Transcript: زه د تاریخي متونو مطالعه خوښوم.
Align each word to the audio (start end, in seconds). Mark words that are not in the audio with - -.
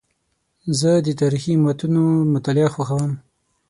زه 0.79 0.91
د 1.05 1.07
تاریخي 1.21 1.53
متونو 1.63 2.03
مطالعه 2.33 2.69
خوښوم. 2.75 3.11